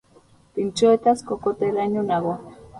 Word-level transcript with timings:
Pintxoetaz 0.55 1.23
kokoteraino 1.29 2.09
nago. 2.11 2.37